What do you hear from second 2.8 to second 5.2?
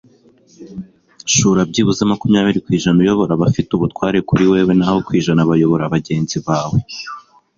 uyobora abafite ubutware kuri wewe naho ku